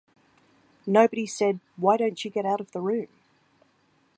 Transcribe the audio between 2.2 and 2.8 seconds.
you get out of